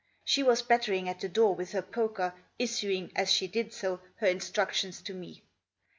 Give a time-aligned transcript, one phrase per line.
[0.25, 4.25] She was battering at the door with her poker, issuing, as she did so, her
[4.25, 5.43] instructions to me.